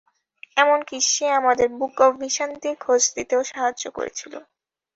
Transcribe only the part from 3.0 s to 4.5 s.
দিতেও সাহায্য করেছিল।